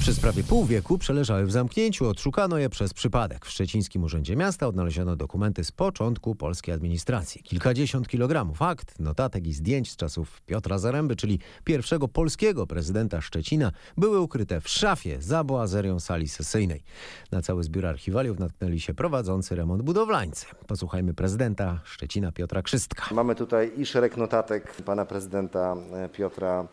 Przez 0.03 0.19
prawie 0.19 0.43
pół 0.43 0.65
wieku 0.65 0.97
przeleżały 0.97 1.45
w 1.45 1.51
zamknięciu. 1.51 2.07
Odszukano 2.07 2.57
je 2.57 2.69
przez 2.69 2.93
przypadek. 2.93 3.45
W 3.45 3.49
Szczecińskim 3.49 4.03
Urzędzie 4.03 4.35
Miasta 4.35 4.67
odnaleziono 4.67 5.15
dokumenty 5.15 5.63
z 5.63 5.71
początku 5.71 6.35
polskiej 6.35 6.73
administracji. 6.73 7.43
Kilkadziesiąt 7.43 8.07
kilogramów 8.07 8.61
akt, 8.61 8.99
notatek 8.99 9.47
i 9.47 9.53
zdjęć 9.53 9.91
z 9.91 9.95
czasów 9.95 10.41
Piotra 10.41 10.77
Zaręby, 10.77 11.15
czyli 11.15 11.39
pierwszego 11.63 12.07
polskiego 12.07 12.67
prezydenta 12.67 13.21
Szczecina, 13.21 13.71
były 13.97 14.19
ukryte 14.19 14.61
w 14.61 14.69
szafie 14.69 15.21
za 15.21 15.43
boazerią 15.43 15.99
sali 15.99 16.27
sesyjnej. 16.27 16.83
Na 17.31 17.41
cały 17.41 17.63
zbiór 17.63 17.85
archiwaliów 17.85 18.39
natknęli 18.39 18.79
się 18.79 18.93
prowadzący 18.93 19.55
remont 19.55 19.81
budowlańcy. 19.81 20.45
Posłuchajmy 20.67 21.13
prezydenta 21.13 21.79
Szczecina 21.83 22.31
Piotra 22.31 22.61
Krzystka. 22.61 23.15
Mamy 23.15 23.35
tutaj 23.35 23.71
i 23.77 23.85
szereg 23.85 24.17
notatek 24.17 24.81
pana 24.85 25.05
prezydenta 25.05 25.75
e, 25.93 26.09
Piotra 26.09 26.67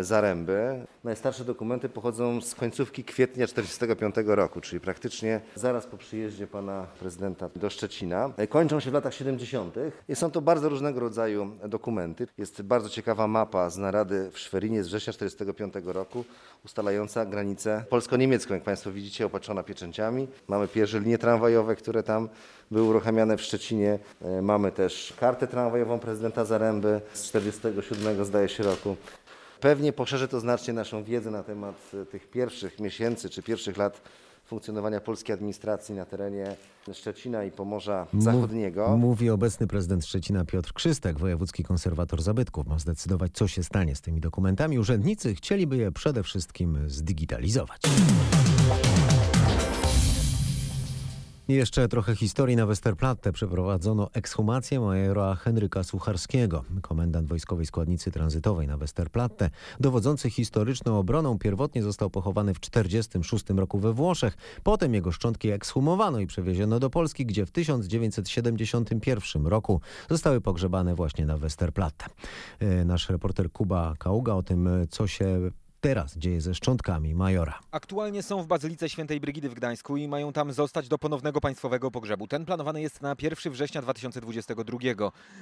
Zaręby. 0.00 0.86
Najstarsze 1.04 1.44
dokumenty 1.44 1.88
pochodzą 1.88 2.40
z 2.40 2.54
końcówki 2.54 3.04
kwietnia 3.04 3.46
1945 3.46 4.14
roku, 4.36 4.60
czyli 4.60 4.80
praktycznie 4.80 5.40
zaraz 5.54 5.86
po 5.86 5.96
przyjeździe 5.96 6.46
pana 6.46 6.86
prezydenta 7.00 7.50
do 7.56 7.70
Szczecina. 7.70 8.30
E, 8.36 8.46
Kończą 8.46 8.80
się 8.80 8.90
w 8.90 8.94
latach 8.94 9.14
70. 9.14 9.74
i 10.08 10.16
są 10.16 10.30
to 10.30 10.40
bardzo 10.40 10.68
różnego 10.68 11.00
rodzaju 11.00 11.50
dokumenty. 11.68 12.26
Jest 12.38 12.62
bardzo 12.62 12.88
ciekawa 12.88 13.28
mapa 13.28 13.70
z 13.70 13.78
narady 13.78 14.30
w 14.32 14.38
Szwerinie 14.38 14.84
z 14.84 14.86
września 14.86 15.12
1945 15.12 15.94
roku, 15.94 16.24
ustalająca 16.64 17.26
granicę 17.26 17.84
polsko-niemiecką, 17.90 18.54
jak 18.54 18.62
państwo 18.62 18.92
widzicie, 18.92 19.26
opatrzona 19.26 19.62
pieczęciami. 19.62 20.28
Mamy 20.48 20.68
pierwsze 20.68 21.00
linie 21.00 21.18
tramwajowe, 21.18 21.76
które 21.76 22.02
tam 22.02 22.28
były 22.70 22.88
uruchamiane 22.88 23.36
w 23.36 23.42
Szczecinie. 23.42 23.98
E, 24.22 24.42
Mamy 24.42 24.72
też 24.72 25.14
kartę 25.20 25.46
tramwajową 25.46 25.98
prezydenta 25.98 26.44
Zaręby 26.44 27.00
z 27.12 27.22
47 27.22 28.24
zdaje 28.24 28.48
się 28.48 28.62
roku. 28.62 28.96
Pewnie 29.60 29.92
poszerzy 29.92 30.28
to 30.28 30.40
znacznie 30.40 30.74
naszą 30.74 31.04
wiedzę 31.04 31.30
na 31.30 31.42
temat 31.42 31.90
e, 32.02 32.06
tych 32.06 32.30
pierwszych 32.30 32.80
miesięcy 32.80 33.30
czy 33.30 33.42
pierwszych 33.42 33.76
lat 33.76 34.02
funkcjonowania 34.44 35.00
polskiej 35.00 35.34
administracji 35.34 35.94
na 35.94 36.04
terenie 36.04 36.56
Szczecina 36.92 37.44
i 37.44 37.50
Pomorza 37.50 38.06
Zachodniego. 38.18 38.96
Mówi 38.96 39.30
obecny 39.30 39.66
prezydent 39.66 40.06
Szczecina 40.06 40.44
Piotr 40.44 40.72
Krzystek, 40.72 41.18
wojewódzki 41.18 41.64
konserwator 41.64 42.22
zabytków. 42.22 42.66
Ma 42.66 42.78
zdecydować, 42.78 43.32
co 43.34 43.48
się 43.48 43.64
stanie 43.64 43.96
z 43.96 44.00
tymi 44.00 44.20
dokumentami. 44.20 44.78
Urzędnicy 44.78 45.34
chcieliby 45.34 45.76
je 45.76 45.92
przede 45.92 46.22
wszystkim 46.22 46.78
zdigitalizować. 46.86 47.82
Jeszcze 51.48 51.88
trochę 51.88 52.16
historii 52.16 52.56
na 52.56 52.66
Westerplatte. 52.66 53.32
Przeprowadzono 53.32 54.10
ekshumację 54.12 54.80
majora 54.80 55.34
Henryka 55.34 55.84
Sucharskiego, 55.84 56.64
komendant 56.82 57.28
wojskowej 57.28 57.66
składnicy 57.66 58.10
tranzytowej 58.10 58.66
na 58.66 58.76
Westerplatte. 58.76 59.50
Dowodzący 59.80 60.30
historyczną 60.30 60.98
obroną 60.98 61.38
pierwotnie 61.38 61.82
został 61.82 62.10
pochowany 62.10 62.54
w 62.54 62.60
1946 62.60 63.44
roku 63.50 63.78
we 63.78 63.92
Włoszech. 63.92 64.36
Potem 64.62 64.94
jego 64.94 65.12
szczątki 65.12 65.50
ekshumowano 65.50 66.20
i 66.20 66.26
przewieziono 66.26 66.78
do 66.78 66.90
Polski, 66.90 67.26
gdzie 67.26 67.46
w 67.46 67.50
1971 67.50 69.46
roku 69.46 69.80
zostały 70.10 70.40
pogrzebane 70.40 70.94
właśnie 70.94 71.26
na 71.26 71.38
Westerplatte. 71.38 72.06
E, 72.60 72.84
Nasz 72.84 73.08
reporter 73.08 73.52
Kuba 73.52 73.94
Kauga 73.98 74.32
o 74.32 74.42
tym, 74.42 74.66
e, 74.66 74.86
co 74.86 75.06
się 75.06 75.50
teraz 75.80 76.16
dzieje 76.16 76.40
ze 76.40 76.54
szczątkami 76.54 77.14
majora. 77.14 77.58
Aktualnie 77.70 78.22
są 78.22 78.42
w 78.42 78.46
Bazylice 78.46 78.88
Świętej 78.88 79.20
Brygidy 79.20 79.48
w 79.48 79.54
Gdańsku 79.54 79.96
i 79.96 80.08
mają 80.08 80.32
tam 80.32 80.52
zostać 80.52 80.88
do 80.88 80.98
ponownego 80.98 81.40
państwowego 81.40 81.90
pogrzebu. 81.90 82.26
Ten 82.26 82.44
planowany 82.44 82.80
jest 82.80 83.02
na 83.02 83.16
1 83.22 83.52
września 83.52 83.82
2022. 83.82 84.78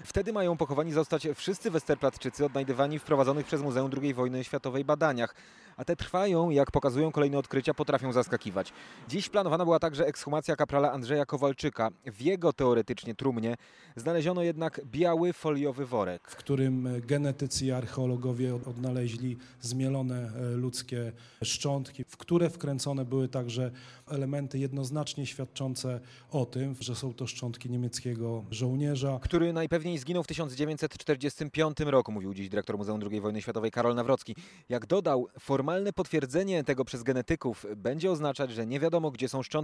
Wtedy 0.05 0.33
mają 0.33 0.57
pochowani 0.57 0.93
zostać 0.93 1.29
wszyscy 1.35 1.71
Westerplatczycy 1.71 2.45
odnajdywani 2.45 2.99
w 2.99 3.03
prowadzonych 3.03 3.47
przez 3.47 3.63
Muzeum 3.63 3.91
II 4.03 4.15
wojny 4.15 4.45
światowej 4.45 4.85
badaniach. 4.85 5.35
A 5.77 5.85
te 5.85 5.97
trwają, 5.97 6.51
jak 6.51 6.71
pokazują 6.71 7.13
kolejne 7.13 7.39
odkrycia, 7.39 7.75
potrafią 7.75 8.13
zaskakiwać. 8.13 8.73
Dziś 9.09 9.29
planowana 9.29 9.65
była 9.65 9.79
także 9.79 10.07
ekshumacja 10.07 10.57
kaprala 10.57 10.93
Andrzeja 10.93 11.27
Kowalczyka. 11.27 11.91
W 12.07 12.23
jego 12.23 12.53
teoretycznie 12.53 13.15
trumnie 13.15 13.57
znaleziono 13.97 14.43
jednak 14.43 14.81
biały 14.85 15.33
foliowy 15.33 15.87
worek. 15.87 16.31
w 16.31 16.37
którym 16.37 16.89
genetycy 17.07 17.67
i 17.67 17.71
archeologowie 17.73 18.55
odnaleźli 18.55 19.37
zmielone 19.61 20.31
e, 20.37 20.57
ludzkie 20.57 21.13
szczątki, 21.43 22.05
w 22.05 22.17
które 22.17 22.51
wkręcone 22.51 23.05
były 23.05 23.29
także 23.29 23.71
elementy 24.11 24.59
jednoznacznie 24.59 25.27
świadczące 25.27 26.01
o 26.31 26.47
tym, 26.47 26.75
że 26.81 26.95
są 26.95 27.15
to 27.15 27.27
szczątki 27.27 27.71
niemieckiego 27.71 28.45
żołnierza. 28.51 29.19
który 29.23 29.53
najpewniej 29.53 29.99
zginął 29.99 30.23
w 30.23 30.27
1945 30.27 31.81
roku, 31.81 32.13
mówił 32.13 32.35
dziś 32.35 32.49
dyrektor 32.49 32.79
Muzeum 32.79 33.01
II 33.11 33.21
wojny 33.21 33.43
światowej 33.43 33.71
Karol 33.71 33.95
Nawrocki. 33.95 34.37
Jak 34.69 34.87
dodał, 34.87 35.29
formalne 35.67 35.93
potwierdzenie 35.93 36.65
tego 36.65 36.85
przez 36.85 37.03
genetyków 37.03 37.67
będzie 37.77 38.11
oznaczać, 38.11 38.51
że 38.51 38.67
nie 38.67 38.81
wiadomo, 38.81 39.11
gdzie 39.11 39.29
są 39.29 39.43
szczątki 39.43 39.57